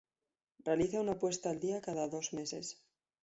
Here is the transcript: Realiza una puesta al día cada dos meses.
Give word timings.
Realiza 0.67 0.99
una 0.99 1.19
puesta 1.19 1.51
al 1.51 1.59
día 1.59 1.79
cada 1.79 2.07
dos 2.07 2.33
meses. 2.33 2.81